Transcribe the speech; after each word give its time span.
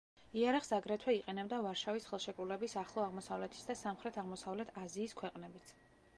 იარაღს 0.39 0.69
აგრეთვე 0.77 1.13
იყენებდა 1.17 1.59
ვარშავის 1.67 2.07
ხელშეკრულების, 2.13 2.75
ახლო 2.85 3.05
აღმოსავლეთის 3.05 3.69
და 3.69 3.77
სამხრეთ-აღმოსავლეთ 3.87 4.75
აზიის 4.87 5.17
ქვეყნებიც. 5.23 5.79